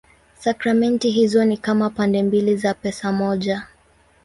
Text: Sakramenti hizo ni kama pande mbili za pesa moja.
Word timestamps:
Sakramenti 0.35 1.09
hizo 1.09 1.45
ni 1.45 1.57
kama 1.57 1.89
pande 1.89 2.23
mbili 2.23 2.55
za 2.57 2.73
pesa 2.73 3.11
moja. 3.11 3.67